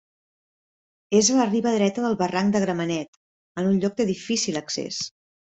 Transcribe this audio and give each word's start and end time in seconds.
És 1.19 1.29
a 1.33 1.35
la 1.39 1.45
riba 1.49 1.73
dreta 1.75 2.05
del 2.05 2.15
barranc 2.21 2.57
de 2.57 2.63
Gramenet, 2.65 3.21
en 3.65 3.69
un 3.75 3.77
lloc 3.85 4.01
de 4.01 4.09
difícil 4.15 4.61
accés. 4.65 5.01